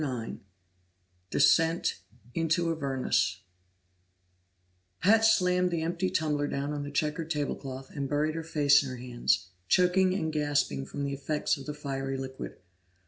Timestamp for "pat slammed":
4.99-5.69